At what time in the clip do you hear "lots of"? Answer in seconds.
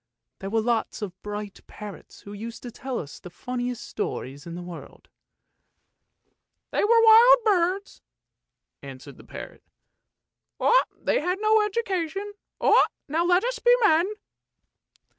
0.61-1.21